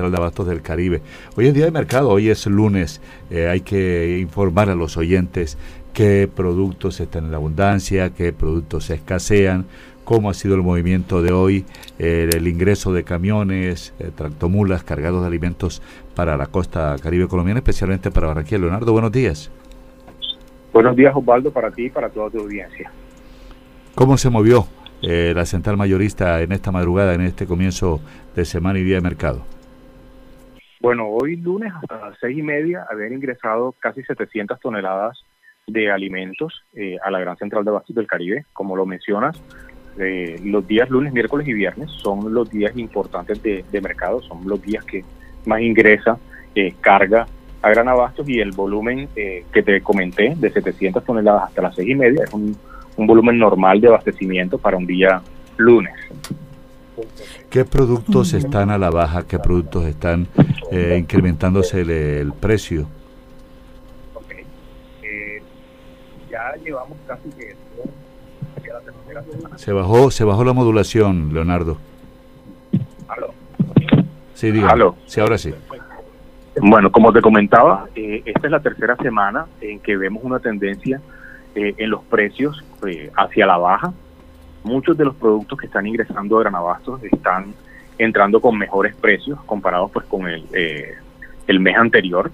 [0.00, 1.02] Central de Abastos del Caribe.
[1.36, 5.58] Hoy es día de mercado, hoy es lunes, eh, hay que informar a los oyentes
[5.92, 9.66] qué productos están en abundancia, qué productos se escasean,
[10.04, 11.66] cómo ha sido el movimiento de hoy,
[11.98, 15.82] eh, el ingreso de camiones, eh, tractomulas cargados de alimentos
[16.14, 18.58] para la costa caribe colombiana, especialmente para Barranquilla.
[18.58, 19.50] Leonardo, buenos días.
[20.72, 22.90] Buenos días, Osvaldo, para ti y para toda tu audiencia.
[23.94, 24.66] ¿Cómo se movió
[25.02, 28.00] eh, la central mayorista en esta madrugada, en este comienzo
[28.34, 29.42] de semana y día de mercado?
[30.80, 35.22] Bueno, hoy lunes hasta las seis y media habían ingresado casi 700 toneladas
[35.66, 38.46] de alimentos eh, a la Gran Central de Abastos del Caribe.
[38.54, 39.38] Como lo mencionas,
[39.98, 44.62] eh, los días lunes, miércoles y viernes son los días importantes de, mercado, son los
[44.62, 45.04] días que
[45.44, 46.18] más ingresa
[46.54, 47.26] eh, carga
[47.60, 51.90] a Gran Abastos y el volumen que te comenté de 700 toneladas hasta las seis
[51.90, 52.56] y media es un,
[52.96, 55.20] volumen normal de abastecimiento para un día
[55.58, 55.94] lunes.
[57.48, 59.26] ¿Qué productos están a la baja?
[59.26, 60.28] ¿Qué productos están
[60.70, 62.86] incrementándose el precio?
[66.30, 67.54] ya llevamos casi que
[69.56, 71.78] Se bajó, se bajó la modulación, Leonardo.
[73.08, 73.34] ¿Aló?
[74.34, 74.92] Sí, dígame.
[75.06, 75.52] Sí, ahora sí.
[76.62, 81.00] Bueno, como te comentaba, eh, esta es la tercera semana en que vemos una tendencia
[81.54, 83.92] eh, en los precios eh, hacia la baja.
[84.62, 87.54] Muchos de los productos que están ingresando a Granabastos están
[87.98, 90.44] entrando con mejores precios comparados pues con el,
[91.46, 92.30] el mes anterior.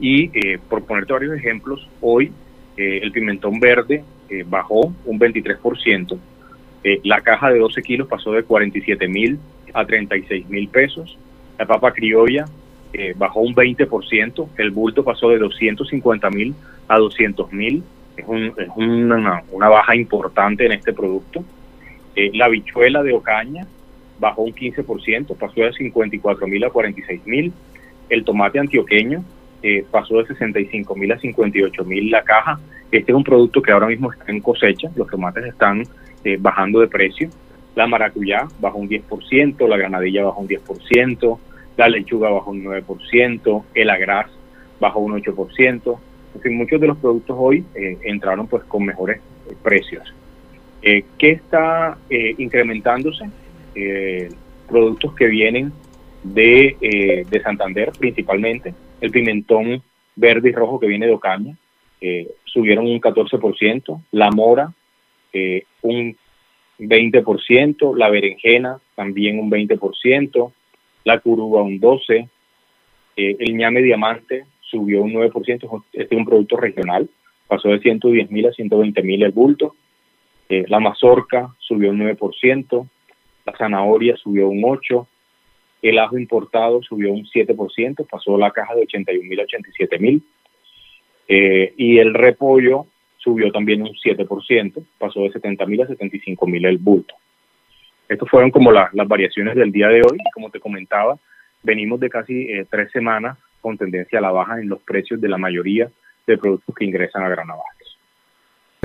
[0.00, 2.32] Y por ponerte varios ejemplos, hoy
[2.76, 6.18] eh, el pimentón verde eh, bajó un 23%,
[6.82, 9.38] eh, la caja de 12 kilos pasó de 47 mil
[9.72, 11.16] a 36 mil pesos,
[11.58, 12.46] la papa criolla
[13.16, 16.54] bajó un 20%, el bulto pasó de 250 mil
[16.86, 17.82] a 200 mil,
[18.16, 18.24] es,
[18.76, 21.44] una, baja importante en este producto.
[22.16, 23.66] La bichuela de Ocaña
[24.18, 27.52] bajó un 15%, pasó de 54 mil a 46 mil.
[28.08, 29.24] El tomate antioqueño
[29.62, 32.58] eh, pasó de 65 mil a 58 mil la caja.
[32.90, 35.82] Este es un producto que ahora mismo está en cosecha, los tomates están
[36.24, 37.28] eh, bajando de precio.
[37.74, 41.38] La maracuyá bajó un 10%, la granadilla bajó un 10%,
[41.76, 44.30] la lechuga bajó un 9%, el agraz
[44.78, 45.98] bajó un 8%.
[46.36, 49.20] En fin, muchos de los productos hoy eh, entraron pues con mejores
[49.62, 50.14] precios.
[50.84, 53.24] ¿Qué está incrementándose?
[54.68, 55.72] productos que vienen
[56.22, 59.82] de, de Santander principalmente, el pimentón
[60.16, 61.56] verde y rojo que viene de Ocaña,
[62.00, 64.72] eh, subieron un 14%, la mora
[65.32, 66.16] eh, un
[66.78, 70.52] 20%, la berenjena también un 20%,
[71.04, 72.28] la curuba un 12%,
[73.16, 77.08] eh, el ñame diamante subió un 9%, este es un producto regional,
[77.46, 79.74] pasó de 110 mil a 120 mil el bulto,
[80.48, 82.88] la mazorca subió un 9%,
[83.46, 85.06] la zanahoria subió un 8%,
[85.84, 90.22] el ajo importado subió un 7%, pasó la caja de 81 mil a 87 mil.
[91.28, 92.86] Eh, y el repollo
[93.18, 97.14] subió también un 7%, pasó de 70 mil a 75 mil el bulto.
[98.08, 100.18] Estas fueron como las variaciones del día de hoy.
[100.32, 101.18] Como te comentaba,
[101.62, 105.28] venimos de casi eh, tres semanas con tendencia a la baja en los precios de
[105.28, 105.90] la mayoría
[106.26, 107.50] de productos que ingresan a Gran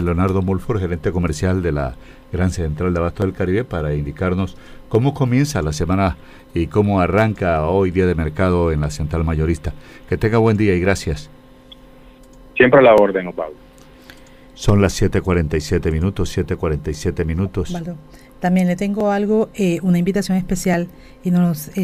[0.02, 1.96] Leonardo Mulford, gerente comercial de la
[2.32, 4.58] Gran Central de Abasto del Caribe, para indicarnos
[4.90, 6.18] cómo comienza la semana
[6.54, 9.74] y cómo arranca hoy día de mercado en la Central Mayorista.
[10.08, 11.30] Que tenga buen día y gracias.
[12.56, 13.56] Siempre a la orden, Pablo.
[14.54, 17.74] Son las 7:47 minutos, 7:47 minutos.
[18.42, 20.88] También le tengo algo, eh, una invitación especial
[21.24, 21.78] y nos